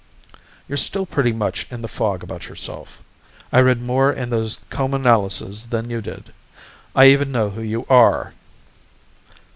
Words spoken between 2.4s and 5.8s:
yourself. I read more in those comanalyses